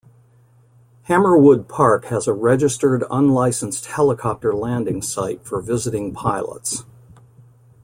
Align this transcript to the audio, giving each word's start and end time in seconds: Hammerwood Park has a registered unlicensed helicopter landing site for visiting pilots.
Hammerwood 1.09 1.67
Park 1.67 2.05
has 2.05 2.27
a 2.27 2.33
registered 2.33 3.03
unlicensed 3.11 3.85
helicopter 3.85 4.51
landing 4.51 5.03
site 5.03 5.45
for 5.45 5.61
visiting 5.61 6.11
pilots. 6.11 6.83